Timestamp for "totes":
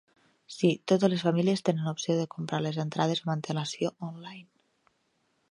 0.91-1.11